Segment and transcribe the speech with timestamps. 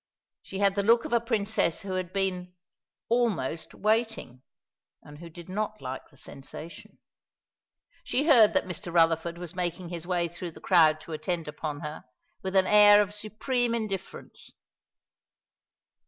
[0.41, 2.55] She had the look of a Princess who had been
[3.07, 4.41] "almost waiting,"
[5.03, 6.97] and who did not like the sensation.
[8.03, 8.91] She heard that Mr.
[8.91, 12.03] Rutherford was making his way through the crowd to attend upon her,
[12.41, 14.49] with an air of supreme indifference.